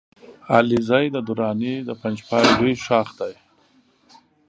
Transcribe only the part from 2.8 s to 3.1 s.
ښاخ